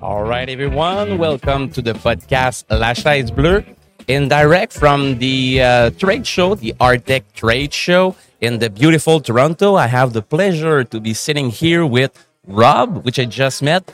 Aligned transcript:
All 0.00 0.24
right, 0.24 0.48
everyone. 0.48 1.18
Welcome 1.18 1.70
to 1.70 1.82
the 1.82 1.92
podcast 1.92 2.64
La 2.70 2.92
Chaise 2.92 3.30
Bleue 3.30 3.64
in 4.08 4.28
direct 4.28 4.72
from 4.72 5.18
the 5.18 5.62
uh, 5.62 5.90
trade 5.90 6.26
show, 6.26 6.54
the 6.54 6.72
Hardtech 6.74 7.22
Trade 7.34 7.72
Show 7.72 8.16
in 8.40 8.58
the 8.58 8.68
beautiful 8.70 9.20
Toronto. 9.20 9.76
I 9.76 9.86
have 9.86 10.12
the 10.12 10.22
pleasure 10.22 10.84
to 10.84 11.00
be 11.00 11.14
sitting 11.14 11.50
here 11.50 11.86
with 11.86 12.26
Rob, 12.46 13.04
which 13.04 13.18
I 13.18 13.24
just 13.26 13.62
met. 13.62 13.92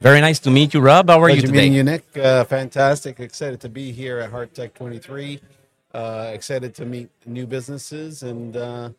Very 0.00 0.20
nice 0.20 0.38
to 0.40 0.50
meet 0.50 0.74
you, 0.74 0.80
Rob. 0.80 1.08
How 1.08 1.22
are 1.22 1.28
Pleasure 1.28 1.40
you 1.40 1.46
today? 1.46 1.52
meeting 1.52 1.72
you, 1.72 1.82
Nick. 1.82 2.04
Uh, 2.16 2.44
fantastic. 2.44 3.18
Excited 3.18 3.60
to 3.62 3.68
be 3.70 3.92
here 3.92 4.18
at 4.18 4.30
Hardtech 4.30 4.74
23. 4.74 5.40
Uh, 5.94 6.30
excited 6.34 6.74
to 6.74 6.84
meet 6.84 7.08
new 7.24 7.46
businesses 7.46 8.22
and 8.22 8.56
uh, 8.58 8.90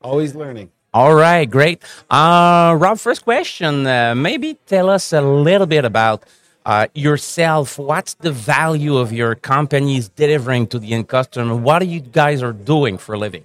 always 0.00 0.36
learning. 0.36 0.70
All 0.96 1.14
right, 1.14 1.44
great. 1.44 1.82
Uh, 2.08 2.74
Rob, 2.80 2.98
first 2.98 3.22
question. 3.24 3.86
Uh, 3.86 4.14
maybe 4.14 4.56
tell 4.64 4.88
us 4.88 5.12
a 5.12 5.20
little 5.20 5.66
bit 5.66 5.84
about 5.84 6.24
uh, 6.64 6.86
yourself. 6.94 7.78
What's 7.78 8.14
the 8.14 8.32
value 8.32 8.96
of 8.96 9.12
your 9.12 9.34
companies 9.34 10.08
delivering 10.08 10.68
to 10.68 10.78
the 10.78 10.94
end 10.94 11.08
customer? 11.08 11.54
What 11.54 11.82
are 11.82 11.84
you 11.96 12.00
guys 12.00 12.42
are 12.42 12.54
doing 12.54 12.96
for 12.96 13.14
a 13.14 13.18
living? 13.18 13.44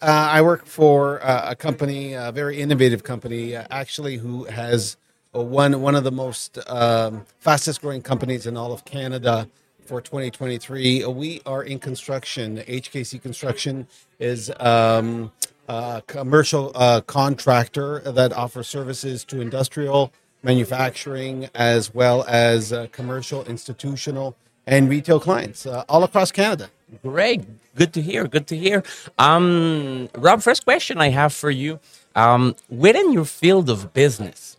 Uh, 0.00 0.28
I 0.30 0.40
work 0.40 0.66
for 0.66 1.20
uh, 1.20 1.50
a 1.50 1.56
company, 1.56 2.12
a 2.12 2.30
very 2.30 2.60
innovative 2.60 3.02
company, 3.02 3.56
uh, 3.56 3.66
actually, 3.72 4.16
who 4.18 4.44
has 4.44 4.96
one 5.32 5.80
one 5.80 5.96
of 5.96 6.04
the 6.04 6.12
most 6.12 6.60
um, 6.70 7.26
fastest 7.40 7.80
growing 7.80 8.02
companies 8.02 8.46
in 8.46 8.56
all 8.56 8.72
of 8.72 8.84
Canada 8.84 9.48
for 9.88 10.00
2023. 10.02 11.02
Uh, 11.02 11.10
We 11.10 11.40
are 11.46 11.62
in 11.62 11.78
construction. 11.78 12.58
HKC 12.58 13.22
Construction 13.22 13.88
is 14.20 14.52
um, 14.60 15.32
a 15.68 16.02
commercial 16.06 16.72
uh, 16.74 17.00
contractor 17.02 18.00
that 18.00 18.32
offers 18.34 18.68
services 18.68 19.24
to 19.24 19.40
industrial 19.40 20.12
manufacturing 20.42 21.48
as 21.54 21.94
well 21.94 22.24
as 22.28 22.72
uh, 22.72 22.86
commercial, 22.92 23.44
institutional, 23.46 24.36
and 24.66 24.90
retail 24.90 25.18
clients 25.18 25.64
uh, 25.66 25.84
all 25.88 26.04
across 26.04 26.30
Canada. 26.30 26.68
Great. 27.02 27.42
Good 27.74 27.92
to 27.94 28.02
hear. 28.02 28.28
Good 28.28 28.46
to 28.48 28.56
hear. 28.56 28.82
Um, 29.18 30.10
Rob, 30.16 30.42
first 30.42 30.64
question 30.64 30.98
I 31.00 31.08
have 31.10 31.32
for 31.32 31.50
you. 31.50 31.80
Um, 32.14 32.56
within 32.68 33.12
your 33.12 33.24
field 33.24 33.70
of 33.70 33.94
business, 33.94 34.58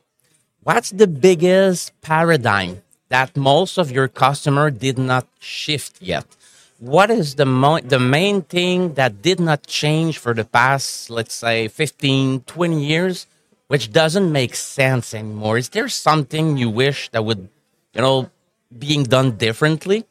what's 0.64 0.90
the 0.92 1.08
biggest 1.08 1.94
paradigm 2.02 2.82
that 3.10 3.36
most 3.36 3.78
of 3.78 3.92
your 3.92 4.08
customer 4.08 4.70
did 4.72 4.98
not 4.98 5.28
shift 5.40 6.02
yet? 6.02 6.26
What 6.80 7.12
is 7.12 7.36
the 7.36 7.46
mo- 7.46 7.82
the 7.82 8.00
main 8.00 8.42
thing 8.44 8.94
that 8.94 9.22
did 9.22 9.40
not 9.40 9.68
change 9.68 10.18
for 10.18 10.34
the 10.34 10.46
past, 10.46 11.10
let's 11.10 11.34
say, 11.36 11.68
15, 11.68 12.42
20 12.42 12.86
years, 12.86 13.28
which 13.68 13.92
doesn't 13.92 14.32
make 14.32 14.56
sense 14.56 15.14
anymore? 15.14 15.58
Is 15.58 15.70
there 15.70 15.90
something 15.90 16.56
you 16.56 16.70
wish 16.70 17.10
that 17.10 17.26
would, 17.26 17.50
you 17.94 18.02
know, 18.02 18.30
being 18.78 19.04
done 19.04 19.36
differently? 19.38 20.06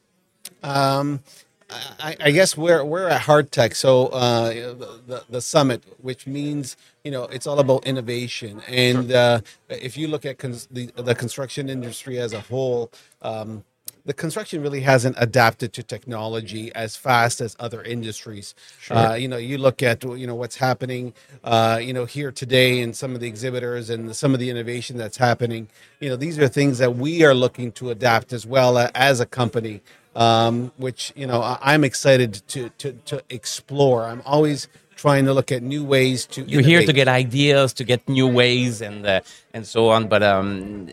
Um, 0.63 1.21
I, 1.71 2.17
I 2.21 2.31
guess 2.31 2.57
we're 2.57 2.85
we're 2.85 3.09
at 3.09 3.23
Hard 3.23 3.53
Tech, 3.53 3.75
so 3.75 4.09
uh, 4.09 4.51
the, 4.51 5.25
the 5.31 5.41
summit, 5.41 5.85
which 6.01 6.27
means 6.27 6.77
you 7.05 7.11
know 7.11 7.25
it's 7.25 7.47
all 7.47 7.59
about 7.61 7.87
innovation. 7.87 8.63
And 8.69 9.13
uh, 9.13 9.41
if 9.69 9.97
you 9.97 10.09
look 10.09 10.25
at 10.27 10.39
cons- 10.39 10.69
the 10.71 10.87
the 10.97 11.15
construction 11.15 11.69
industry 11.69 12.19
as 12.19 12.33
a 12.33 12.41
whole. 12.41 12.91
Um, 13.23 13.65
the 14.07 14.15
construction 14.15 14.63
really 14.63 14.81
hasn't 14.81 15.17
adapted 15.19 15.75
to 15.75 15.83
technology 15.83 16.73
as 16.75 16.97
fast 16.97 17.43
as 17.43 17.57
other 17.61 17.83
industries. 17.83 18.55
Uh, 18.91 19.15
you 19.15 19.29
know, 19.29 19.37
you 19.37 19.59
look 19.59 19.83
at 19.83 20.03
you 20.05 20.27
know 20.27 20.35
what's 20.35 20.57
happening, 20.57 21.13
uh, 21.45 21.79
you 21.83 21.93
know, 21.93 22.07
here 22.07 22.33
today, 22.33 22.81
and 22.81 22.97
some 22.97 23.15
of 23.15 23.21
the 23.21 23.29
exhibitors 23.29 23.91
and 23.91 24.17
some 24.17 24.35
of 24.35 24.41
the 24.41 24.51
innovation 24.51 24.97
that's 24.97 25.19
happening. 25.19 25.69
You 26.01 26.09
know, 26.11 26.17
these 26.17 26.39
are 26.39 26.49
things 26.49 26.79
that 26.79 26.97
we 26.97 27.25
are 27.25 27.35
looking 27.35 27.73
to 27.73 27.91
adapt 27.91 28.33
as 28.33 28.47
well 28.47 28.79
uh, 28.79 28.91
as 28.95 29.21
a 29.21 29.27
company. 29.27 29.83
Um, 30.19 30.73
which 30.79 31.13
you 31.15 31.27
know, 31.31 31.41
I- 31.43 31.59
I'm 31.63 31.85
excited 31.85 32.43
to 32.49 32.71
to 32.83 32.93
to 33.11 33.23
explore. 33.31 34.05
I'm 34.11 34.23
always 34.27 34.67
trying 34.97 35.25
to 35.27 35.33
look 35.33 35.53
at 35.53 35.63
new 35.63 35.85
ways 35.85 36.27
to. 36.27 36.43
you're 36.43 36.61
here 36.73 36.85
to 36.85 36.93
get 36.93 37.07
ideas 37.07 37.73
to 37.75 37.85
get 37.85 38.01
new 38.09 38.27
ways 38.27 38.81
and 38.83 39.07
uh, 39.07 39.21
and 39.55 39.65
so 39.65 39.81
on 39.95 40.09
but 40.09 40.25
um 40.25 40.89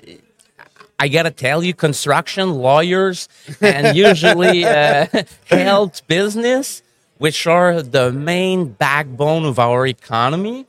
i 0.99 1.07
gotta 1.07 1.31
tell 1.31 1.63
you 1.63 1.73
construction 1.73 2.47
lawyers 2.53 3.27
and 3.61 3.97
usually 3.97 4.63
uh, 4.79 5.07
health 5.49 6.05
business 6.07 6.83
which 7.17 7.47
are 7.47 7.81
the 7.81 8.11
main 8.11 8.59
backbone 8.69 9.43
of 9.43 9.57
our 9.57 9.87
economy 9.87 10.67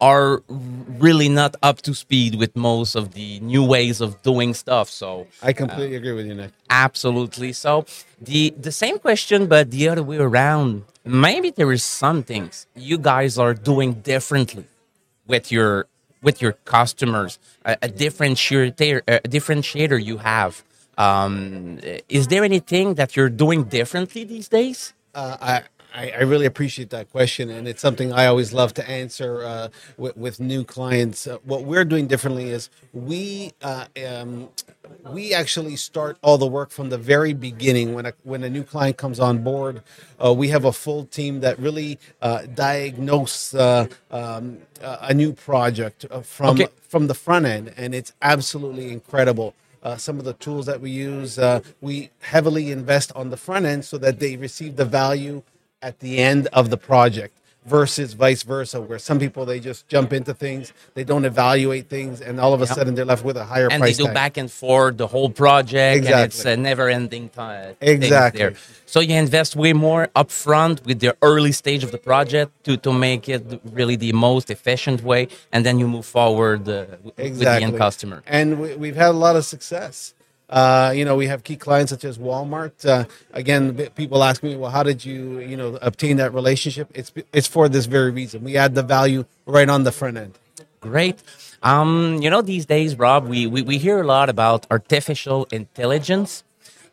are 0.00 0.42
really 0.48 1.28
not 1.28 1.56
up 1.62 1.82
to 1.82 1.94
speed 1.94 2.36
with 2.36 2.56
most 2.56 2.94
of 2.94 3.12
the 3.12 3.40
new 3.40 3.64
ways 3.64 4.00
of 4.00 4.20
doing 4.22 4.54
stuff 4.54 4.88
so 4.88 5.26
I 5.42 5.52
completely 5.52 5.96
agree 5.96 6.12
with 6.12 6.26
you, 6.26 6.34
Nick. 6.34 6.52
Absolutely. 6.68 7.52
So 7.52 7.86
the 8.20 8.50
the 8.50 8.72
same 8.72 8.98
question, 8.98 9.46
but 9.46 9.70
the 9.70 9.88
other 9.88 10.02
way 10.02 10.18
around. 10.18 10.84
Maybe 11.04 11.50
there 11.50 11.72
is 11.72 11.82
some 11.82 12.22
things 12.22 12.66
you 12.76 12.98
guys 12.98 13.38
are 13.38 13.54
doing 13.54 13.94
differently 13.94 14.66
with 15.26 15.50
your 15.50 15.86
with 16.22 16.42
your 16.42 16.52
customers. 16.64 17.38
A, 17.64 17.72
a 17.82 17.88
differentiator, 17.88 19.02
a 19.08 19.20
differentiator 19.20 20.02
you 20.04 20.18
have. 20.18 20.62
Um, 20.98 21.80
is 22.08 22.28
there 22.28 22.44
anything 22.44 22.94
that 22.94 23.16
you're 23.16 23.30
doing 23.30 23.64
differently 23.64 24.24
these 24.24 24.48
days? 24.48 24.92
Uh, 25.14 25.36
I, 25.40 25.62
I 25.94 26.10
I 26.10 26.22
really 26.22 26.46
appreciate 26.46 26.90
that 26.90 27.10
question, 27.10 27.50
and 27.50 27.68
it's 27.68 27.82
something 27.82 28.12
I 28.12 28.26
always 28.26 28.52
love 28.52 28.74
to 28.74 28.88
answer 28.90 29.44
uh, 29.44 29.68
with, 29.98 30.16
with 30.16 30.40
new 30.40 30.64
clients. 30.64 31.26
Uh, 31.26 31.38
what 31.44 31.64
we're 31.64 31.84
doing 31.84 32.06
differently 32.06 32.50
is 32.50 32.70
we 32.92 33.52
uh, 33.62 33.86
um, 34.08 34.50
we 35.10 35.34
actually 35.34 35.76
start 35.76 36.18
all 36.22 36.38
the 36.38 36.46
work 36.46 36.70
from 36.70 36.90
the 36.90 36.98
very 36.98 37.34
beginning. 37.34 37.94
When 37.94 38.06
a 38.06 38.14
when 38.24 38.44
a 38.44 38.50
new 38.50 38.64
client 38.64 38.96
comes 38.96 39.20
on 39.20 39.42
board, 39.42 39.82
uh, 40.24 40.32
we 40.34 40.48
have 40.48 40.64
a 40.64 40.72
full 40.72 41.06
team 41.06 41.40
that 41.40 41.58
really 41.58 41.98
uh, 42.22 42.42
diagnose 42.54 43.54
uh, 43.54 43.86
um, 44.10 44.58
a 44.82 45.14
new 45.14 45.32
project 45.32 46.06
from 46.24 46.50
Okay. 46.50 46.68
from 46.88 47.06
the 47.08 47.14
front 47.14 47.46
end, 47.46 47.72
and 47.76 47.94
it's 47.94 48.12
absolutely 48.22 48.92
incredible. 48.92 49.54
Uh, 49.82 49.96
some 49.96 50.18
of 50.18 50.26
the 50.26 50.34
tools 50.34 50.66
that 50.66 50.80
we 50.80 50.90
use, 50.90 51.38
uh, 51.38 51.60
we 51.80 52.10
heavily 52.20 52.70
invest 52.72 53.12
on 53.16 53.30
the 53.30 53.36
front 53.38 53.66
end 53.66 53.84
so 53.84 53.98
that 53.98 54.20
they 54.20 54.36
receive 54.36 54.76
the 54.76 54.84
value 54.84 55.42
at 55.82 56.00
the 56.00 56.18
end 56.18 56.46
of 56.52 56.70
the 56.70 56.76
project 56.76 57.36
versus 57.66 58.14
vice 58.14 58.42
versa, 58.42 58.80
where 58.80 58.98
some 58.98 59.18
people 59.18 59.44
they 59.44 59.60
just 59.60 59.86
jump 59.86 60.12
into 60.14 60.32
things, 60.32 60.72
they 60.94 61.04
don't 61.04 61.26
evaluate 61.26 61.88
things, 61.90 62.20
and 62.22 62.40
all 62.40 62.54
of 62.54 62.62
a 62.62 62.66
sudden 62.66 62.94
they're 62.94 63.04
left 63.04 63.22
with 63.22 63.36
a 63.36 63.44
higher 63.44 63.68
and 63.70 63.82
they 63.82 63.92
do 63.92 64.04
tag. 64.06 64.14
back 64.14 64.36
and 64.38 64.50
forth 64.50 64.96
the 64.96 65.06
whole 65.06 65.28
project 65.30 66.06
and 66.06 66.20
it's 66.24 66.44
a 66.46 66.56
never 66.56 66.88
ending 66.88 67.28
time 67.28 67.76
Exactly. 67.80 68.38
there 68.40 68.54
so 68.86 69.00
you 69.00 69.14
invest 69.14 69.56
way 69.56 69.72
more 69.74 70.08
upfront 70.16 70.84
with 70.86 71.00
the 71.00 71.14
early 71.22 71.52
stage 71.52 71.84
of 71.84 71.92
the 71.92 71.98
project 71.98 72.50
to, 72.64 72.76
to 72.78 72.92
make 72.92 73.28
it 73.28 73.60
really 73.72 73.94
the 73.96 74.12
most 74.12 74.50
efficient 74.50 75.02
way 75.02 75.28
and 75.52 75.64
then 75.66 75.78
you 75.78 75.86
move 75.86 76.06
forward 76.06 76.66
uh, 76.68 76.86
w- 76.86 77.12
with 77.18 77.38
the 77.40 77.62
end 77.66 77.76
customer 77.76 78.22
And 78.26 78.58
we, 78.60 78.74
we've 78.76 78.96
had 78.96 79.10
a 79.10 79.20
lot 79.26 79.36
of 79.36 79.44
success. 79.44 80.14
Uh, 80.50 80.92
you 80.96 81.04
know, 81.06 81.16
we 81.16 81.28
have 81.28 81.44
key 81.44 81.56
clients 81.56 81.90
such 81.92 82.04
as 82.04 82.18
Walmart. 82.18 82.84
Uh, 82.86 83.06
again, 83.32 83.76
people 83.96 84.24
ask 84.24 84.42
me, 84.42 84.56
well, 84.56 84.72
how 84.72 84.82
did 84.84 85.04
you, 85.04 85.40
you 85.40 85.56
know, 85.56 85.78
obtain 85.82 86.18
that 86.18 86.34
relationship? 86.34 86.90
It's 86.94 87.12
it's 87.32 87.48
for 87.48 87.68
this 87.68 87.86
very 87.86 88.12
reason. 88.12 88.44
We 88.44 88.56
add 88.58 88.74
the 88.76 88.82
value 88.84 89.26
right 89.46 89.70
on 89.70 89.84
the 89.84 89.92
front 89.92 90.18
end. 90.18 90.38
great 90.80 91.22
um, 91.62 92.18
you 92.22 92.30
know 92.30 92.42
these 92.42 92.66
days 92.66 92.98
rob 92.98 93.26
we, 93.26 93.46
we, 93.46 93.62
we 93.62 93.78
hear 93.78 94.00
a 94.00 94.06
lot 94.06 94.28
about 94.30 94.66
artificial 94.70 95.46
intelligence 95.52 96.44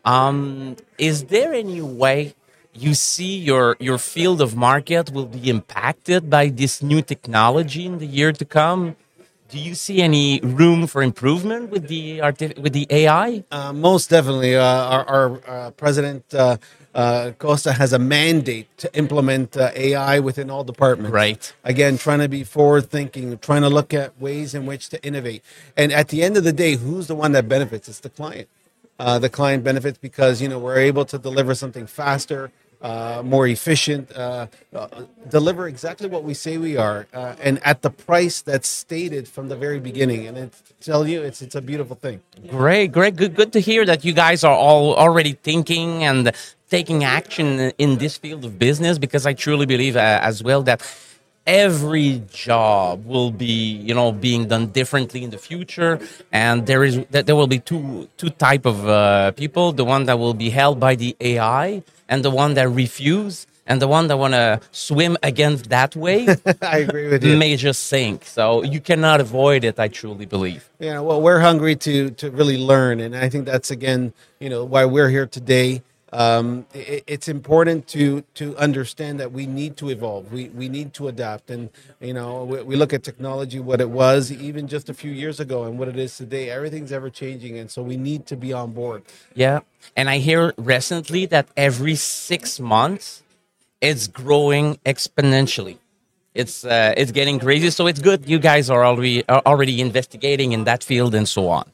um, 0.06 0.78
is 0.98 1.26
there 1.26 1.54
any 1.54 1.82
way 1.82 2.36
you 2.74 2.94
see 2.94 3.38
your 3.38 3.76
your 3.80 3.98
field 3.98 4.42
of 4.42 4.56
market 4.56 5.12
will 5.12 5.26
be 5.26 5.50
impacted 5.50 6.30
by 6.30 6.50
this 6.50 6.84
new 6.84 7.02
technology 7.02 7.86
in 7.86 8.00
the 8.00 8.06
year 8.06 8.32
to 8.34 8.46
come? 8.46 8.96
Do 9.50 9.60
you 9.60 9.76
see 9.76 10.02
any 10.02 10.42
room 10.42 10.88
for 10.88 11.02
improvement 11.02 11.70
with 11.70 11.88
the 11.88 12.20
artif- 12.20 12.60
with 12.60 12.74
the 12.74 12.86
AI? 12.90 13.46
Uh, 13.50 13.72
most 13.74 14.10
definitely, 14.10 14.58
uh, 14.58 14.64
our, 14.64 15.06
our 15.06 15.42
uh, 15.48 15.72
president 15.72 16.34
uh, 16.34 16.58
uh, 16.94 17.32
Costa 17.40 17.72
has 17.74 17.94
a 17.94 18.00
mandate 18.00 18.68
to 18.80 18.94
implement 18.98 19.56
uh, 19.56 19.72
AI 19.76 20.20
within 20.20 20.50
all 20.50 20.66
departments. 20.66 21.14
Right. 21.14 21.54
Again, 21.64 21.98
trying 21.98 22.20
to 22.20 22.28
be 22.28 22.44
forward 22.44 22.90
thinking, 22.90 23.38
trying 23.38 23.62
to 23.62 23.70
look 23.70 23.94
at 23.94 24.20
ways 24.20 24.54
in 24.54 24.66
which 24.66 24.90
to 24.90 25.02
innovate. 25.06 25.44
And 25.78 25.94
at 25.94 26.10
the 26.10 26.24
end 26.24 26.36
of 26.36 26.44
the 26.44 26.54
day, 26.54 26.76
who's 26.76 27.08
the 27.08 27.16
one 27.16 27.32
that 27.34 27.48
benefits? 27.48 27.88
It's 27.88 28.00
the 28.02 28.10
client. 28.10 28.50
Uh, 29.00 29.20
the 29.20 29.30
client 29.30 29.64
benefits 29.64 29.98
because 30.00 30.42
you 30.42 30.50
know 30.50 30.60
we're 30.60 30.80
able 30.80 31.06
to 31.06 31.18
deliver 31.20 31.56
something 31.56 31.88
faster, 31.88 32.52
uh, 32.82 33.22
more 33.26 33.48
efficient, 33.48 34.12
uh, 34.16 34.48
uh, 34.74 34.88
deliver 35.30 35.68
exactly 35.68 36.08
what 36.08 36.24
we 36.24 36.34
say 36.34 36.58
we 36.58 36.78
are, 36.78 37.08
uh, 37.14 37.36
and 37.42 37.60
at 37.66 37.82
the 37.82 37.90
price 37.90 38.42
that's 38.42 38.68
stated 38.68 39.28
from 39.28 39.50
the 39.50 39.56
very 39.56 39.80
beginning. 39.80 40.28
And 40.28 40.38
it, 40.38 40.54
tell 40.82 41.08
you, 41.08 41.22
it's 41.24 41.42
it's 41.42 41.56
a 41.56 41.62
beautiful 41.62 41.96
thing. 41.96 42.22
Great, 42.50 42.92
great, 42.92 43.16
good, 43.16 43.36
good 43.36 43.52
to 43.54 43.60
hear 43.60 43.86
that 43.86 44.06
you 44.06 44.14
guys 44.14 44.44
are 44.44 44.56
all 44.56 44.96
already 44.96 45.34
thinking 45.34 46.04
and 46.04 46.32
taking 46.70 47.04
action 47.04 47.72
in 47.78 47.98
this 47.98 48.18
field 48.18 48.46
of 48.46 48.60
business 48.60 48.98
because 48.98 49.26
I 49.26 49.34
truly 49.34 49.66
believe 49.66 49.96
uh, 49.96 50.20
as 50.22 50.44
well 50.44 50.62
that 50.64 50.82
every 51.48 52.22
job 52.32 53.06
will 53.06 53.32
be 53.32 53.56
you 53.88 53.94
know 53.96 54.12
being 54.12 54.48
done 54.48 54.68
differently 54.68 55.24
in 55.24 55.32
the 55.32 55.38
future. 55.38 56.00
And 56.32 56.68
there 56.68 56.84
is 56.84 57.04
that 57.12 57.26
there 57.26 57.36
will 57.36 57.48
be 57.48 57.60
two 57.60 58.08
two 58.18 58.30
type 58.30 58.66
of 58.66 58.88
uh, 58.88 59.32
people. 59.32 59.72
The 59.72 59.86
one 59.86 60.06
that 60.06 60.20
will 60.20 60.34
be 60.36 60.50
held 60.50 60.80
by 60.80 60.96
the 60.96 61.16
ai 61.22 61.82
and 62.10 62.24
the 62.24 62.30
one 62.32 62.54
that 62.56 62.70
refuse 62.70 63.48
and 63.68 63.82
the 63.82 63.88
one 63.88 64.08
that 64.08 64.18
want 64.18 64.34
to 64.34 64.62
swim 64.72 65.18
against 65.24 65.70
that 65.70 65.96
wave 65.96 66.40
I 66.62 66.80
agree 66.80 67.10
with 67.10 67.24
you. 67.24 67.38
may 67.38 67.56
just 67.58 67.84
sink. 67.86 68.24
So 68.26 68.64
you 68.64 68.80
cannot 68.80 69.20
avoid 69.20 69.64
it 69.64 69.80
i 69.80 69.88
truly 69.88 70.26
believe. 70.26 70.70
Yeah, 70.80 71.00
well, 71.02 71.22
we're 71.22 71.40
hungry 71.40 71.76
to 71.88 72.12
to 72.12 72.32
really 72.32 72.58
learn, 72.58 73.00
and 73.00 73.16
I 73.16 73.30
think 73.30 73.46
that's 73.46 73.72
again, 73.72 74.14
you 74.40 74.50
know, 74.50 74.64
why 74.64 74.86
we're 74.86 75.10
here 75.10 75.26
today. 75.28 75.82
Um, 76.14 76.66
it, 76.74 77.04
it's 77.06 77.28
important 77.28 77.88
to 77.90 78.22
to 78.36 78.56
understand 78.58 79.20
that 79.20 79.32
we 79.34 79.46
need 79.46 79.76
to 79.78 79.90
evolve. 79.90 80.32
We 80.32 80.50
we 80.50 80.70
need 80.70 80.94
to 80.96 81.10
adapt, 81.10 81.50
and 81.50 81.70
you 82.00 82.14
know, 82.14 82.46
we, 82.46 82.62
we 82.64 82.76
look 82.78 82.94
at 82.94 83.04
technology, 83.04 83.60
what 83.60 83.82
it 83.82 83.90
was 83.90 84.32
even 84.32 84.68
just 84.68 84.90
a 84.90 84.94
few 84.94 85.12
years 85.12 85.40
ago, 85.40 85.66
and 85.66 85.78
what 85.78 85.88
it 85.90 85.98
is 85.98 86.16
today. 86.16 86.50
Everything's 86.50 86.92
ever 86.94 87.10
changing, 87.10 87.58
and 87.58 87.70
so 87.70 87.82
we 87.82 87.98
need 87.98 88.26
to 88.28 88.38
be 88.38 88.54
on 88.54 88.72
board. 88.72 89.04
Yeah, 89.36 89.60
and 89.96 90.10
I 90.10 90.20
hear 90.20 90.54
recently 90.58 91.26
that 91.28 91.50
every 91.58 91.96
six 91.96 92.60
months, 92.60 93.24
it's 93.82 94.08
growing 94.08 94.76
exponentially. 94.86 95.78
It's 96.34 96.64
uh, 96.64 96.94
it's 96.96 97.12
getting 97.12 97.40
crazy, 97.40 97.70
so 97.70 97.88
it's 97.88 98.00
good. 98.00 98.30
You 98.30 98.40
guys 98.40 98.70
are 98.70 98.86
already 98.86 99.28
are 99.28 99.42
already 99.46 99.82
investigating 99.82 100.54
in 100.54 100.64
that 100.66 100.84
field 100.84 101.16
and 101.16 101.28
so 101.28 101.50
on. 101.50 101.70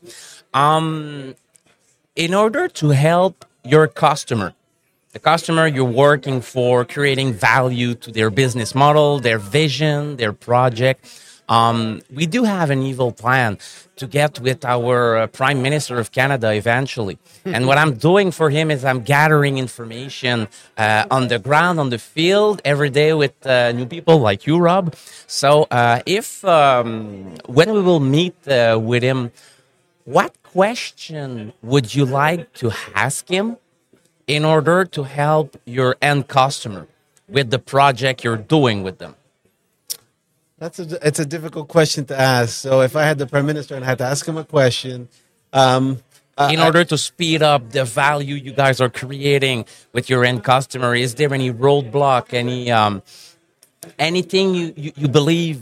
Um, 0.53 1.35
in 2.15 2.33
order 2.33 2.67
to 2.67 2.89
help 2.89 3.45
your 3.63 3.87
customer, 3.87 4.53
the 5.11 5.19
customer 5.19 5.67
you're 5.67 5.85
working 5.85 6.41
for, 6.41 6.85
creating 6.85 7.33
value 7.33 7.95
to 7.95 8.11
their 8.11 8.29
business 8.29 8.75
model, 8.75 9.19
their 9.19 9.39
vision, 9.39 10.17
their 10.17 10.33
project. 10.33 11.05
Um, 11.49 12.01
we 12.09 12.25
do 12.25 12.43
have 12.45 12.69
an 12.69 12.81
evil 12.81 13.11
plan 13.11 13.57
to 13.97 14.07
get 14.07 14.39
with 14.39 14.63
our 14.65 15.17
uh, 15.17 15.27
Prime 15.27 15.61
Minister 15.61 15.99
of 15.99 16.11
Canada 16.11 16.51
eventually. 16.53 17.17
and 17.45 17.67
what 17.67 17.77
I'm 17.77 17.93
doing 17.95 18.31
for 18.31 18.49
him 18.49 18.71
is 18.71 18.83
I'm 18.85 19.01
gathering 19.01 19.57
information 19.57 20.47
uh, 20.77 21.05
on 21.11 21.27
the 21.27 21.39
ground, 21.39 21.79
on 21.79 21.89
the 21.89 21.99
field, 21.99 22.61
every 22.65 22.89
day 22.89 23.13
with 23.13 23.45
uh, 23.45 23.71
new 23.73 23.85
people 23.85 24.19
like 24.19 24.47
you, 24.47 24.57
Rob. 24.57 24.95
So 25.27 25.67
uh, 25.69 26.01
if 26.05 26.43
um, 26.45 27.35
when 27.45 27.73
we 27.73 27.81
will 27.81 27.99
meet 27.99 28.35
uh, 28.47 28.79
with 28.81 29.03
him, 29.03 29.31
what 30.05 30.41
question 30.43 31.53
would 31.61 31.95
you 31.95 32.05
like 32.05 32.51
to 32.53 32.71
ask 32.93 33.27
him 33.27 33.57
in 34.27 34.45
order 34.45 34.85
to 34.85 35.03
help 35.03 35.57
your 35.65 35.95
end 36.01 36.27
customer 36.27 36.87
with 37.27 37.49
the 37.49 37.59
project 37.59 38.23
you're 38.23 38.37
doing 38.37 38.83
with 38.83 38.99
them? 38.99 39.15
That's 40.57 40.79
a 40.79 41.07
it's 41.07 41.19
a 41.19 41.25
difficult 41.25 41.67
question 41.67 42.05
to 42.05 42.19
ask. 42.19 42.53
So 42.53 42.81
if 42.81 42.95
I 42.95 43.03
had 43.03 43.17
the 43.17 43.27
prime 43.27 43.45
minister 43.45 43.75
and 43.75 43.83
I 43.83 43.87
had 43.87 43.97
to 43.97 44.05
ask 44.05 44.25
him 44.25 44.37
a 44.37 44.45
question, 44.45 45.09
um, 45.51 45.99
uh, 46.37 46.49
in 46.51 46.59
I- 46.59 46.65
order 46.65 46.83
to 46.85 46.97
speed 46.97 47.41
up 47.41 47.71
the 47.71 47.85
value 47.85 48.35
you 48.35 48.53
guys 48.53 48.81
are 48.81 48.89
creating 48.89 49.65
with 49.93 50.09
your 50.09 50.25
end 50.25 50.43
customer 50.43 50.95
is 50.95 51.15
there 51.15 51.33
any 51.33 51.51
roadblock 51.51 52.33
any 52.33 52.71
um, 52.71 53.03
anything 53.99 54.55
you, 54.55 54.73
you, 54.75 54.91
you 54.95 55.07
believe 55.07 55.61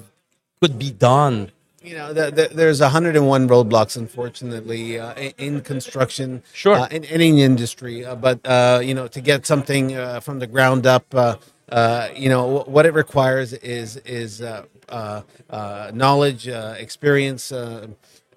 could 0.61 0.79
be 0.79 0.91
done 0.91 1.51
You 1.83 1.95
know, 1.95 2.13
the, 2.13 2.29
the, 2.31 2.49
there's 2.53 2.79
101 2.79 3.47
roadblocks, 3.47 3.97
unfortunately, 3.97 4.99
uh, 4.99 5.13
in, 5.15 5.33
in 5.37 5.61
construction, 5.61 6.43
Sure. 6.53 6.75
uh, 6.75 6.87
in 6.91 7.05
any 7.05 7.41
industry. 7.41 8.05
Uh, 8.05 8.15
but 8.15 8.39
uh, 8.45 8.81
you 8.83 8.93
know, 8.93 9.07
to 9.07 9.19
get 9.21 9.45
something 9.47 9.95
uh, 9.95 10.19
from 10.19 10.39
the 10.39 10.45
ground 10.47 10.85
up, 10.85 11.05
uh, 11.15 11.37
uh, 11.69 12.09
you 12.15 12.29
know, 12.29 12.59
wh- 12.59 12.67
what 12.69 12.85
it 12.85 12.93
requires 12.93 13.53
is 13.53 13.97
is 13.97 14.41
uh, 14.43 14.65
uh, 14.89 15.21
uh, 15.49 15.91
knowledge, 15.93 16.47
uh, 16.47 16.75
experience. 16.77 17.51
Uh, 17.51 17.87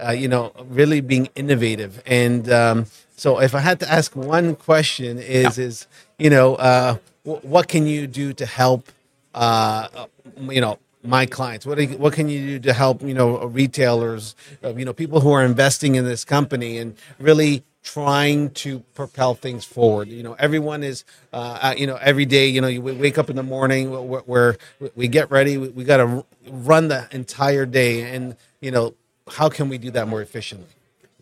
uh, 0.05 0.11
you 0.11 0.27
know, 0.27 0.53
really 0.71 1.01
being 1.01 1.29
innovative. 1.37 2.03
And 2.05 2.51
um, 2.51 2.87
so, 3.17 3.41
if 3.41 3.55
I 3.55 3.61
had 3.61 3.79
to 3.79 3.91
ask 3.93 4.17
one 4.17 4.57
question, 4.57 5.19
is 5.21 5.57
is 5.59 5.87
you 6.19 6.31
know, 6.31 6.57
uh, 6.57 6.97
wh- 7.25 7.45
what 7.45 7.69
can 7.69 7.87
you 7.87 8.07
do 8.07 8.33
to 8.33 8.47
help? 8.47 8.89
uh, 9.35 10.07
you 10.49 10.61
know 10.61 10.79
my 11.05 11.27
clients? 11.27 11.67
What 11.67 11.79
you- 11.79 11.99
what 11.99 12.13
can 12.13 12.29
you 12.29 12.47
do 12.47 12.59
to 12.61 12.73
help 12.73 13.03
you 13.03 13.15
know 13.15 13.45
retailers 13.47 14.35
uh, 14.65 14.75
you 14.75 14.85
know 14.85 14.93
people 14.93 15.21
who 15.21 15.33
are 15.33 15.45
investing 15.45 15.95
in 15.95 16.05
this 16.05 16.25
company 16.25 16.79
and 16.79 16.97
really 17.19 17.65
trying 17.83 18.51
to 18.51 18.81
propel 18.95 19.35
things 19.35 19.65
forward? 19.65 20.09
You 20.09 20.23
know 20.23 20.35
everyone 20.39 20.83
is 20.83 21.05
uh, 21.33 21.59
uh, 21.63 21.75
you 21.77 21.87
know 21.87 21.97
every 22.01 22.25
day 22.25 22.49
you 22.49 22.61
know 22.61 22.69
you 22.69 22.81
wake 22.81 23.19
up 23.19 23.31
in 23.31 23.37
the 23.37 23.43
morning 23.43 23.91
where, 24.27 24.57
we 24.97 25.09
get 25.09 25.31
ready 25.31 25.59
we, 25.59 25.69
we 25.69 25.85
got 25.85 25.99
to 25.99 26.25
run 26.51 26.89
the 26.89 27.07
entire 27.13 27.67
day 27.67 28.03
and 28.15 28.37
you 28.61 28.71
know 28.71 28.95
how 29.29 29.49
can 29.49 29.69
we 29.69 29.79
do 29.79 29.91
that 29.91 30.09
more 30.09 30.23
efficiently 30.23 30.69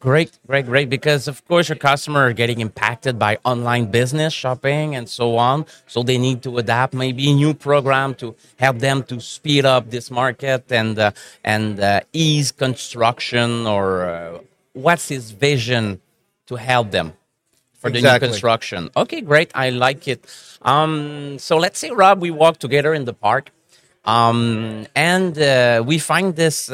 Great, 0.02 0.36
great, 0.48 0.66
great. 0.66 0.90
Because 0.90 1.28
of 1.28 1.46
course 1.46 1.68
your 1.68 1.76
customer 1.76 2.26
are 2.26 2.32
getting 2.32 2.58
impacted 2.58 3.20
by 3.20 3.38
online 3.44 3.86
business, 3.88 4.32
shopping, 4.32 4.96
and 4.96 5.08
so 5.08 5.36
on. 5.36 5.64
So 5.86 6.02
they 6.02 6.18
need 6.18 6.42
to 6.42 6.58
adapt 6.58 6.92
maybe 6.92 7.30
a 7.30 7.34
new 7.34 7.54
program 7.54 8.16
to 8.16 8.34
help 8.58 8.80
them 8.80 9.04
to 9.04 9.20
speed 9.20 9.64
up 9.64 9.90
this 9.90 10.10
market 10.10 10.72
and 10.72 10.98
uh, 10.98 11.12
and 11.44 11.78
uh, 11.78 12.00
ease 12.12 12.50
construction. 12.50 13.64
Or 13.64 14.04
uh, 14.04 14.38
what's 14.72 15.06
his 15.08 15.30
vision 15.30 16.00
to 16.46 16.56
help 16.56 16.90
them 16.90 17.12
for 17.78 17.88
the 17.88 17.98
Exactly. 17.98 18.26
new 18.26 18.32
construction? 18.32 18.90
Okay, 18.96 19.20
great. 19.20 19.52
I 19.54 19.70
like 19.70 20.08
it. 20.08 20.26
Um, 20.62 21.38
so 21.38 21.58
let's 21.58 21.78
say 21.78 21.92
Rob, 21.92 22.20
we 22.20 22.32
walk 22.32 22.58
together 22.58 22.92
in 22.92 23.04
the 23.04 23.14
park, 23.14 23.52
um, 24.04 24.84
and 24.96 25.38
uh, 25.38 25.84
we 25.86 26.00
find 26.00 26.34
this. 26.34 26.68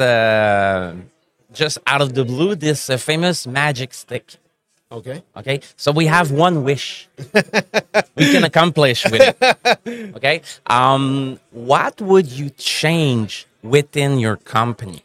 Just 1.51 1.79
out 1.87 2.01
of 2.01 2.13
the 2.13 2.23
blue, 2.25 2.55
this 2.55 2.89
uh, 2.89 2.97
famous 2.97 3.47
magic 3.47 3.93
stick. 3.93 4.35
okay 4.91 5.23
Okay, 5.35 5.61
so 5.75 5.91
we 5.91 6.05
have 6.05 6.31
one 6.31 6.63
wish 6.63 7.09
we 8.15 8.31
can 8.31 8.43
accomplish 8.43 9.05
with 9.05 9.21
it. 9.21 10.15
Okay, 10.15 10.41
um, 10.67 11.39
what 11.51 12.01
would 12.01 12.27
you 12.27 12.49
change 12.51 13.47
within 13.63 14.19
your 14.19 14.37
company? 14.37 15.03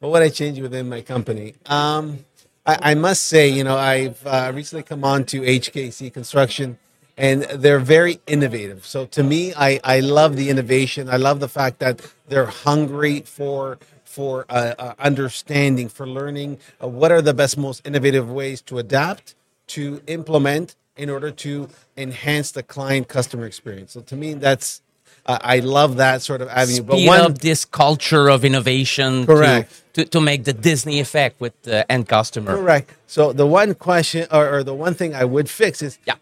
What 0.00 0.12
would 0.12 0.22
I 0.22 0.28
change 0.28 0.60
within 0.60 0.88
my 0.88 1.00
company? 1.00 1.54
Um, 1.66 2.24
I, 2.66 2.92
I 2.92 2.94
must 2.94 3.24
say, 3.24 3.48
you 3.48 3.64
know, 3.64 3.76
I've 3.76 4.24
uh, 4.26 4.52
recently 4.54 4.82
come 4.82 5.04
on 5.04 5.24
to 5.26 5.40
HKC 5.40 6.12
Construction, 6.12 6.78
and 7.16 7.42
they're 7.44 7.78
very 7.78 8.20
innovative. 8.26 8.84
So 8.86 9.06
to 9.06 9.22
me, 9.22 9.54
I, 9.54 9.80
I 9.82 10.00
love 10.00 10.36
the 10.36 10.50
innovation. 10.50 11.08
I 11.08 11.16
love 11.16 11.40
the 11.40 11.48
fact 11.48 11.78
that 11.78 12.00
they're 12.28 12.46
hungry 12.46 13.20
for 13.20 13.78
for 14.14 14.46
uh, 14.48 14.74
uh, 14.78 14.94
understanding, 15.00 15.88
for 15.88 16.06
learning. 16.06 16.58
Uh, 16.80 16.86
what 16.86 17.10
are 17.10 17.20
the 17.20 17.34
best, 17.34 17.58
most 17.58 17.84
innovative 17.84 18.30
ways 18.30 18.62
to 18.62 18.78
adapt, 18.78 19.34
to 19.66 20.00
implement 20.06 20.76
in 20.96 21.10
order 21.10 21.32
to 21.32 21.68
enhance 21.96 22.52
the 22.52 22.62
client 22.62 23.08
customer 23.08 23.44
experience? 23.44 23.92
So 23.92 24.00
to 24.02 24.14
me, 24.14 24.34
that's 24.34 24.82
uh, 25.26 25.38
I 25.40 25.58
love 25.60 25.96
that 25.96 26.22
sort 26.22 26.42
of 26.42 26.48
avenue. 26.48 26.84
Speed 26.84 27.08
up 27.08 27.38
this 27.38 27.64
culture 27.64 28.28
of 28.28 28.44
innovation 28.44 29.26
Correct. 29.26 29.82
To, 29.94 30.04
to, 30.04 30.10
to 30.10 30.20
make 30.20 30.44
the 30.44 30.52
Disney 30.52 31.00
effect 31.00 31.40
with 31.40 31.60
the 31.62 31.90
end 31.90 32.08
customer. 32.08 32.56
Correct. 32.56 32.90
So 33.06 33.32
the 33.32 33.46
one 33.46 33.74
question 33.74 34.26
or, 34.30 34.58
or 34.58 34.62
the 34.62 34.74
one 34.74 34.94
thing 34.94 35.14
I 35.14 35.24
would 35.24 35.48
fix 35.48 35.82
is 35.82 35.98
Yeah. 36.06 36.16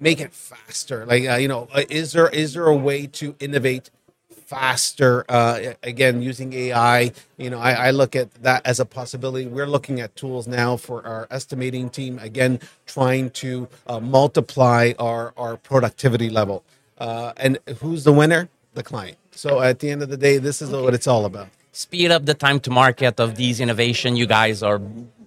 make 0.00 0.20
it 0.20 0.32
faster. 0.32 1.06
Like 1.06 1.28
uh, 1.28 1.36
you 1.36 1.48
know, 1.48 1.68
uh, 1.72 1.84
is 1.88 2.12
there 2.12 2.28
is 2.28 2.54
there 2.54 2.66
a 2.66 2.76
way 2.76 3.06
to 3.20 3.34
innovate 3.40 3.90
faster? 4.50 5.24
Uh, 5.28 5.74
again, 5.84 6.22
using 6.22 6.52
AI. 6.54 7.12
You 7.38 7.50
know, 7.50 7.60
I, 7.60 7.72
I 7.88 7.90
look 7.92 8.16
at 8.16 8.28
that 8.42 8.66
as 8.66 8.80
a 8.80 8.86
possibility. 8.86 9.46
We're 9.46 9.72
looking 9.76 10.00
at 10.00 10.16
tools 10.16 10.46
now 10.48 10.76
for 10.76 11.06
our 11.06 11.28
estimating 11.30 11.90
team. 11.90 12.18
Again, 12.20 12.60
trying 12.86 13.30
to 13.44 13.68
uh, 13.86 14.00
multiply 14.00 14.92
our 14.98 15.32
our 15.36 15.56
productivity 15.56 16.30
level. 16.30 16.64
Uh, 16.98 17.32
and 17.38 17.58
who's 17.80 18.04
the 18.04 18.12
winner? 18.12 18.48
The 18.74 18.82
client. 18.82 19.18
So 19.32 19.60
at 19.62 19.78
the 19.80 19.90
end 19.90 20.02
of 20.02 20.10
the 20.10 20.18
day, 20.18 20.38
this 20.38 20.62
is 20.62 20.70
what 20.70 20.94
it's 20.94 21.06
all 21.06 21.24
about. 21.26 21.48
Speed 21.72 22.10
up 22.10 22.26
the 22.26 22.34
time 22.34 22.60
to 22.60 22.70
market 22.70 23.20
of 23.20 23.36
these 23.36 23.60
innovation. 23.60 24.16
You 24.16 24.26
guys 24.26 24.62
are, 24.62 24.80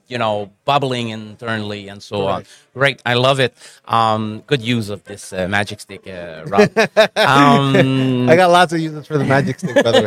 you 0.07 0.17
know, 0.17 0.51
bubbling 0.65 1.09
internally 1.09 1.87
and 1.87 2.01
so 2.01 2.27
on. 2.27 2.45
Great, 2.73 3.01
I 3.05 3.13
love 3.13 3.39
it. 3.39 3.53
Um, 3.85 4.43
good 4.47 4.61
use 4.61 4.89
of 4.89 5.03
this 5.03 5.31
uh, 5.33 5.47
magic 5.47 5.79
stick, 5.79 6.07
uh, 6.07 6.43
Rob. 6.47 6.69
um, 7.15 8.29
I 8.29 8.35
got 8.35 8.49
lots 8.49 8.73
of 8.73 8.79
uses 8.79 9.07
for 9.07 9.17
the 9.17 9.25
magic 9.25 9.59
stick, 9.59 9.75
by 9.83 9.91
the 9.91 10.03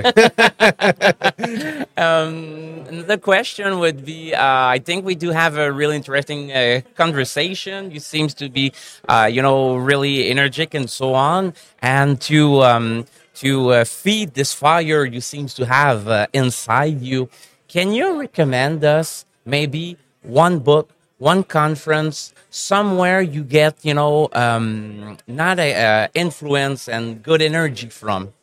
way. 1.39 1.87
Um, 1.99 2.85
another 2.89 3.17
question 3.17 3.79
would 3.79 4.05
be: 4.05 4.35
uh, 4.35 4.43
I 4.45 4.79
think 4.79 5.07
we 5.07 5.15
do 5.15 5.31
have 5.31 5.57
a 5.57 5.73
really 5.73 5.97
interesting 5.97 6.53
uh, 6.53 6.83
conversation. 6.95 7.91
You 7.91 8.01
seems 8.01 8.35
to 8.35 8.51
be, 8.51 8.73
uh, 9.09 9.31
you 9.33 9.41
know, 9.41 9.77
really 9.77 10.31
energetic 10.31 10.75
and 10.75 10.91
so 10.91 11.15
on, 11.15 11.55
and 11.81 12.21
to 12.23 12.63
um, 12.63 13.07
to 13.37 13.71
uh, 13.71 13.85
feed 13.85 14.35
this 14.35 14.53
fire 14.53 15.05
you 15.05 15.21
seems 15.21 15.55
to 15.55 15.67
have 15.67 16.09
uh, 16.09 16.27
inside 16.33 17.01
you. 17.01 17.29
Can 17.69 17.93
you 17.93 18.21
recommend 18.21 18.85
us 18.85 19.25
maybe 19.47 19.97
one 20.23 20.59
book, 20.59 20.91
one 21.19 21.45
conference, 21.45 22.35
somewhere 22.51 23.23
you 23.23 23.43
get, 23.43 23.83
you 23.83 23.95
know, 23.95 24.29
um, 24.33 25.17
not 25.27 25.59
a 25.59 25.75
uh, 25.75 26.09
influence 26.15 26.89
and 26.89 27.23
good 27.23 27.41
energy 27.41 27.89
from? 27.89 28.35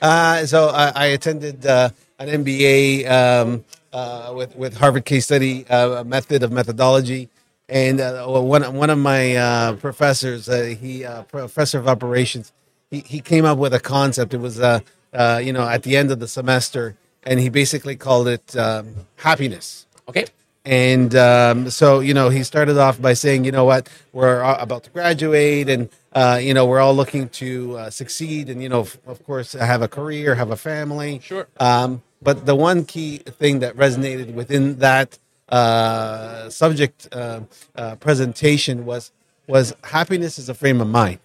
Uh, 0.00 0.46
so 0.46 0.68
I, 0.68 0.92
I 0.94 1.06
attended 1.06 1.66
uh, 1.66 1.90
an 2.18 2.44
MBA 2.44 3.10
um, 3.10 3.64
uh, 3.92 4.32
with 4.34 4.56
with 4.56 4.76
Harvard 4.76 5.04
case 5.04 5.24
study 5.24 5.66
uh, 5.68 6.04
method 6.04 6.42
of 6.42 6.52
methodology, 6.52 7.28
and 7.68 7.98
one 7.98 8.74
one 8.74 8.90
of 8.90 8.98
my 8.98 9.76
professors, 9.80 10.46
he 10.78 11.04
professor 11.28 11.78
of 11.78 11.88
operations, 11.88 12.52
he, 12.90 13.00
he 13.00 13.20
came 13.20 13.44
up 13.44 13.58
with 13.58 13.74
a 13.74 13.80
concept. 13.80 14.34
It 14.34 14.40
was 14.40 14.58
you 14.58 15.52
know 15.52 15.68
at 15.68 15.82
the 15.82 15.96
end 15.96 16.10
of 16.10 16.20
the 16.20 16.28
semester, 16.28 16.96
and 17.24 17.40
he 17.40 17.48
basically 17.48 17.96
called 17.96 18.28
it 18.28 18.56
um, 18.56 18.94
happiness. 19.16 19.86
Okay. 20.08 20.26
And 20.64 21.14
um, 21.16 21.70
so, 21.70 22.00
you 22.00 22.14
know, 22.14 22.28
he 22.28 22.44
started 22.44 22.78
off 22.78 23.00
by 23.02 23.14
saying, 23.14 23.44
you 23.44 23.50
know 23.50 23.64
what, 23.64 23.88
we're 24.12 24.40
about 24.42 24.84
to 24.84 24.90
graduate 24.90 25.68
and, 25.68 25.88
uh, 26.12 26.38
you 26.40 26.54
know, 26.54 26.66
we're 26.66 26.78
all 26.78 26.94
looking 26.94 27.28
to 27.30 27.76
uh, 27.78 27.90
succeed 27.90 28.48
and, 28.48 28.62
you 28.62 28.68
know, 28.68 28.82
f- 28.82 28.96
of 29.06 29.24
course, 29.24 29.54
have 29.54 29.82
a 29.82 29.88
career, 29.88 30.36
have 30.36 30.52
a 30.52 30.56
family. 30.56 31.18
Sure. 31.20 31.48
Um, 31.58 32.02
but 32.22 32.46
the 32.46 32.54
one 32.54 32.84
key 32.84 33.18
thing 33.18 33.58
that 33.58 33.76
resonated 33.76 34.34
within 34.34 34.78
that 34.78 35.18
uh, 35.48 36.48
subject 36.48 37.08
uh, 37.12 37.40
uh, 37.74 37.96
presentation 37.96 38.86
was 38.86 39.12
was 39.48 39.74
happiness 39.84 40.38
is 40.38 40.48
a 40.48 40.54
frame 40.54 40.80
of 40.80 40.88
mind 40.88 41.18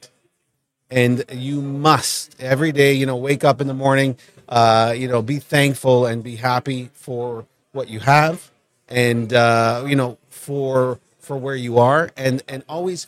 and 0.90 1.24
you 1.32 1.62
must 1.62 2.36
every 2.42 2.72
day 2.72 2.94
you 2.94 3.06
know 3.06 3.16
wake 3.16 3.44
up 3.44 3.62
in 3.62 3.68
the 3.68 3.74
morning 3.74 4.18
uh, 4.50 4.94
you 4.98 5.08
know 5.08 5.22
be 5.22 5.40
thankful 5.40 6.06
and 6.06 6.24
be 6.24 6.36
happy 6.36 6.90
for 6.94 7.46
what 7.72 7.88
you 7.90 8.00
have 8.00 8.52
and 8.90 9.34
uh, 9.34 9.84
you 9.88 9.96
know 9.96 10.18
for 10.30 11.00
for 11.20 11.38
where 11.38 11.56
you 11.56 11.78
are 11.78 12.12
and 12.18 12.44
and 12.48 12.64
always 12.70 13.08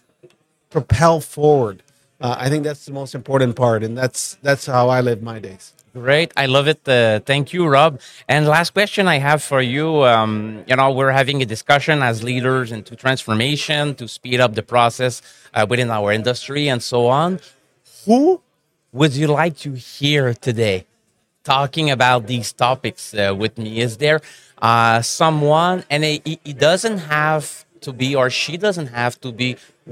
propel 0.69 1.19
forward 1.19 1.81
uh, 2.21 2.36
i 2.38 2.50
think 2.50 2.63
that's 2.63 2.86
the 2.86 2.91
most 2.91 3.15
important 3.15 3.55
part 3.55 3.83
and 3.83 3.98
that's 3.98 4.38
that's 4.41 4.65
how 4.65 4.89
i 4.89 5.01
live 5.01 5.21
my 5.21 5.39
days 5.39 5.74
Great, 5.93 6.31
I 6.38 6.45
love 6.45 6.67
it. 6.67 6.88
Uh, 6.88 7.19
thank 7.19 7.51
you, 7.51 7.65
Rob. 7.65 8.00
And 8.27 8.45
last 8.45 8.71
question 8.71 9.07
I 9.07 9.17
have 9.17 9.41
for 9.41 9.59
you. 9.59 10.03
Um, 10.05 10.63
you 10.67 10.75
know, 10.75 10.91
we're 10.91 11.12
having 11.12 11.41
a 11.41 11.45
discussion 11.45 12.03
as 12.03 12.24
leaders 12.24 12.71
into 12.71 12.95
transformation 12.95 13.95
to 13.95 14.07
speed 14.07 14.39
up 14.39 14.53
the 14.53 14.62
process 14.62 15.21
uh, 15.53 15.65
within 15.67 15.89
our 15.89 16.12
industry 16.12 16.67
and 16.69 16.83
so 16.83 17.07
on. 17.07 17.39
Who 18.05 18.41
would 18.91 19.13
you 19.13 19.27
like 19.27 19.57
to 19.57 19.74
hear 19.74 20.36
today 20.36 20.86
talking 21.56 21.89
about 21.98 22.27
these 22.34 22.50
topics 22.53 23.03
uh, 23.13 23.34
with 23.41 23.58
me? 23.58 23.72
Is 23.88 23.98
there 23.98 24.20
uh, 24.62 25.01
someone, 25.01 25.77
and 25.89 26.01
it, 26.06 26.22
it 26.51 26.58
doesn't 26.70 27.00
have 27.20 27.46
to 27.86 27.91
be, 28.01 28.15
or 28.15 28.29
she 28.29 28.56
doesn't 28.65 28.89
have 29.01 29.13
to 29.22 29.32
be 29.32 29.50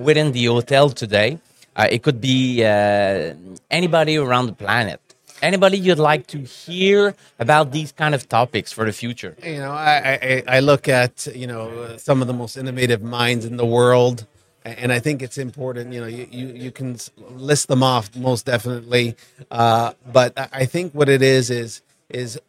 within 0.08 0.28
the 0.38 0.46
hotel 0.46 0.86
today. 1.04 1.40
Uh, 1.76 1.88
it 1.96 2.04
could 2.06 2.20
be 2.20 2.64
uh, 2.64 3.34
anybody 3.80 4.18
around 4.18 4.46
the 4.52 4.58
planet 4.66 5.00
anybody 5.42 5.78
you'd 5.78 6.00
like 6.00 6.26
to 6.26 6.40
hear 6.40 7.14
about 7.38 7.72
these 7.72 7.92
kind 7.92 8.16
of 8.16 8.28
topics 8.28 8.72
for 8.72 8.86
the 8.86 8.92
future? 8.92 9.36
You 9.44 9.58
know, 9.58 9.72
I, 9.72 10.44
I, 10.48 10.58
I 10.58 10.60
look 10.60 10.88
at 10.88 11.28
you 11.42 11.48
know 11.48 11.96
some 11.98 12.22
of 12.22 12.28
the 12.28 12.34
most 12.34 12.58
innovative 12.58 13.02
minds 13.04 13.46
in 13.46 13.58
the 13.58 13.66
world, 13.66 14.26
and 14.70 14.92
I 14.92 15.00
think 15.00 15.22
it's 15.22 15.38
important. 15.38 15.94
You 15.94 16.02
know, 16.02 16.08
you 16.08 16.28
you, 16.30 16.48
you 16.48 16.72
can 16.72 16.98
list 17.18 17.68
them 17.68 17.84
off 17.84 18.16
most 18.16 18.46
definitely, 18.46 19.16
uh, 19.52 19.94
but 20.12 20.34
I 20.36 20.66
think 20.66 20.94
what 20.94 21.10
it 21.10 21.22
is 21.22 21.50
is 21.50 21.82
is 22.10 22.40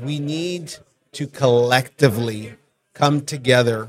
we 0.00 0.18
need 0.18 0.74
to 1.12 1.26
collectively 1.26 2.54
come 2.94 3.22
together 3.22 3.88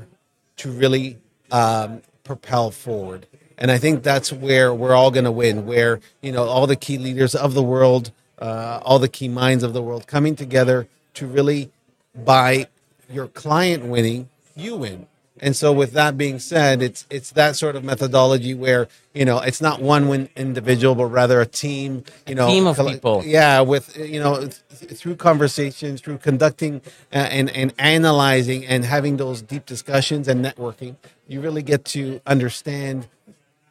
to 0.56 0.70
really 0.70 1.18
um, 1.50 2.02
propel 2.24 2.70
forward. 2.70 3.26
And 3.58 3.70
I 3.70 3.78
think 3.78 4.02
that's 4.02 4.32
where 4.32 4.74
we're 4.74 4.94
all 4.94 5.10
going 5.10 5.24
to 5.24 5.32
win. 5.32 5.66
Where 5.66 6.00
you 6.20 6.32
know 6.32 6.44
all 6.44 6.66
the 6.66 6.76
key 6.76 6.98
leaders 6.98 7.34
of 7.34 7.54
the 7.54 7.62
world 7.62 8.12
uh, 8.42 8.80
all 8.84 8.98
the 8.98 9.08
key 9.08 9.28
minds 9.28 9.62
of 9.62 9.72
the 9.72 9.80
world 9.80 10.06
coming 10.08 10.34
together 10.34 10.88
to 11.14 11.26
really, 11.26 11.70
by 12.14 12.66
your 13.08 13.28
client 13.28 13.84
winning, 13.84 14.28
you 14.56 14.76
win. 14.76 15.06
And 15.42 15.56
so, 15.56 15.72
with 15.72 15.90
that 15.94 16.16
being 16.16 16.38
said, 16.38 16.82
it's 16.82 17.04
it's 17.10 17.32
that 17.32 17.56
sort 17.56 17.74
of 17.74 17.82
methodology 17.82 18.54
where 18.54 18.86
you 19.12 19.24
know 19.24 19.40
it's 19.40 19.60
not 19.60 19.82
one 19.82 20.06
win 20.06 20.28
individual, 20.36 20.94
but 20.94 21.06
rather 21.06 21.40
a 21.40 21.46
team. 21.46 22.04
You 22.28 22.36
know, 22.36 22.46
a 22.46 22.50
team 22.50 22.66
of 22.68 22.76
people. 22.76 23.24
Yeah, 23.24 23.60
with 23.62 23.96
you 23.98 24.20
know 24.20 24.46
th- 24.46 24.92
through 24.92 25.16
conversations, 25.16 26.00
through 26.00 26.18
conducting 26.18 26.80
uh, 27.12 27.16
and 27.16 27.50
and 27.50 27.74
analyzing 27.76 28.64
and 28.64 28.84
having 28.84 29.16
those 29.16 29.42
deep 29.42 29.66
discussions 29.66 30.28
and 30.28 30.44
networking, 30.44 30.94
you 31.26 31.40
really 31.40 31.62
get 31.62 31.84
to 31.86 32.20
understand 32.24 33.08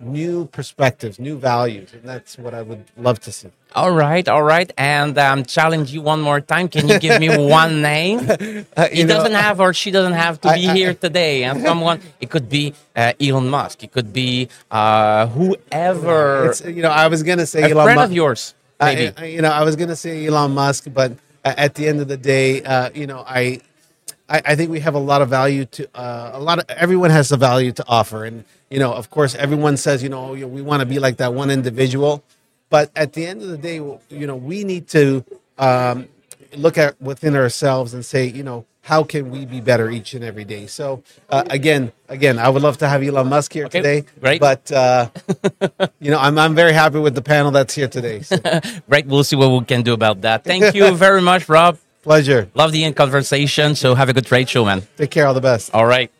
new 0.02 0.46
perspectives, 0.48 1.20
new 1.20 1.38
values, 1.38 1.94
and 1.94 2.04
that's 2.04 2.38
what 2.38 2.54
I 2.54 2.62
would 2.62 2.84
love 2.98 3.20
to 3.22 3.32
see. 3.32 3.50
All 3.74 3.92
right, 3.92 4.28
all 4.28 4.44
right, 4.44 4.70
and 4.78 5.18
um, 5.18 5.46
challenge 5.46 5.92
you 5.94 6.02
one 6.02 6.20
more 6.22 6.42
time. 6.42 6.68
Can 6.68 6.88
you 6.90 7.00
give 7.00 7.20
me 7.22 7.30
one 7.62 7.82
name? 7.82 8.20
Uh, 8.76 8.88
he 8.90 9.04
know, 9.04 9.16
doesn't 9.16 9.32
have, 9.34 9.60
or 9.62 9.74
she 9.74 9.92
doesn't 9.92 10.14
have 10.14 10.42
to 10.42 10.50
I- 10.50 10.56
be 10.56 10.68
I- 10.70 10.74
here 10.76 10.94
today. 10.94 11.44
And 11.46 11.62
someone, 11.62 12.02
it 12.20 12.30
could 12.30 12.50
be 12.50 12.74
uh, 12.96 13.14
Elon 13.22 13.50
Musk. 13.50 13.84
It 13.84 13.92
could 13.92 14.12
be 14.12 14.50
uh, 14.70 15.28
whoever, 15.28 16.48
It's, 16.50 16.62
you 16.66 16.82
know, 16.82 16.90
I 16.92 17.08
was 17.08 17.24
gonna 17.24 17.46
say 17.46 17.64
a 17.64 17.70
Elon 17.70 17.86
friend 17.86 18.00
of 18.02 18.12
yours, 18.12 18.54
maybe. 18.80 19.14
I, 19.18 19.22
I- 19.24 19.26
you 19.26 19.42
know, 19.42 19.50
I 19.52 19.64
was 19.64 19.76
gonna 19.76 19.96
say 19.96 20.26
Elon 20.28 20.52
Musk, 20.54 20.88
but 20.94 21.14
at 21.46 21.76
the 21.76 21.88
end 21.88 22.02
of 22.02 22.08
the 22.08 22.18
day, 22.18 22.62
uh, 22.64 22.90
you 22.94 23.08
know, 23.08 23.24
I, 23.28 23.62
I, 24.32 24.42
I 24.52 24.56
think 24.56 24.72
we 24.72 24.80
have 24.80 24.96
a 24.96 25.00
lot 25.12 25.22
of 25.22 25.30
value 25.30 25.66
to 25.66 25.82
uh, 25.94 26.32
a 26.34 26.40
lot 26.40 26.58
of 26.60 26.66
everyone 26.70 27.10
has 27.12 27.32
a 27.32 27.38
value 27.38 27.72
to 27.74 27.84
offer, 27.88 28.24
and 28.26 28.46
you 28.70 28.80
know, 28.80 28.94
of 28.94 29.10
course, 29.10 29.36
everyone 29.36 29.76
says, 29.78 30.02
you 30.02 30.10
know, 30.10 30.34
you- 30.34 30.48
we 30.48 30.62
want 30.62 30.80
to 30.80 30.86
be 30.86 31.00
like 31.00 31.18
that 31.18 31.34
one 31.34 31.50
individual, 31.52 32.24
but 32.70 32.90
at 32.96 33.14
the 33.14 33.26
end 33.26 33.42
of 33.42 33.50
the 33.50 33.58
day, 33.58 33.76
you 34.22 34.28
know, 34.30 34.36
we 34.52 34.64
need 34.64 34.88
to 34.90 35.24
um, 35.58 36.08
look 36.56 36.78
at 36.78 37.00
within 37.02 37.36
ourselves 37.36 37.94
and 37.94 38.04
say, 38.06 38.26
you 38.26 38.44
know, 38.44 38.66
how 38.84 39.04
can 39.04 39.30
we 39.30 39.46
be 39.46 39.60
better 39.62 39.92
each 39.92 40.14
and 40.16 40.24
every 40.24 40.44
day? 40.46 40.66
So 40.66 41.04
uh, 41.30 41.44
again, 41.50 41.92
again, 42.10 42.40
I 42.40 42.50
would 42.50 42.64
love 42.64 42.78
to 42.80 42.88
have 42.88 43.04
Elon 43.04 43.28
Musk 43.28 43.54
here 43.54 43.66
Okay, 43.66 43.80
today, 43.80 44.06
great. 44.20 44.40
but 44.40 44.72
uh, 44.72 45.10
you 46.00 46.10
know, 46.12 46.18
I'm 46.20 46.38
I'm 46.40 46.56
very 46.56 46.74
happy 46.74 46.98
with 47.00 47.14
the 47.16 47.22
panel 47.22 47.52
that's 47.52 47.76
here 47.76 47.88
today. 47.88 48.22
So, 48.22 48.38
right, 48.88 49.06
we'll 49.06 49.24
see 49.24 49.36
what 49.36 49.50
we 49.52 49.64
can 49.66 49.82
do 49.84 49.94
about 49.94 50.22
that. 50.22 50.44
Thank 50.44 50.74
you 50.74 50.96
very 51.08 51.22
much, 51.22 51.48
Rob. 51.50 51.78
Pleasure. 52.02 52.50
Love 52.54 52.72
the 52.72 52.84
end 52.84 52.96
conversation. 52.96 53.76
So 53.76 53.96
have 53.96 54.10
a 54.10 54.14
good 54.14 54.26
trade 54.26 54.50
show, 54.50 54.66
man. 54.66 54.84
Take 54.98 55.12
care. 55.12 55.28
All 55.28 55.34
the 55.34 55.42
best. 55.42 55.74
All 55.74 55.86
right. 55.86 56.12